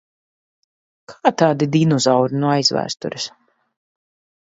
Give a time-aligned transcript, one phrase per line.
[1.11, 3.33] Kā tādi dinozauri no aizvēstures.